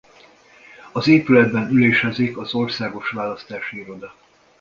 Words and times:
Az 0.91 1.07
épületben 1.07 1.69
ülésezik 1.69 2.37
az 2.37 2.53
Országos 2.53 3.09
Választási 3.09 3.77
Iroda. 3.79 4.13